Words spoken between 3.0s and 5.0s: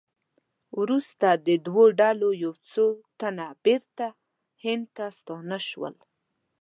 تنه بېرته هند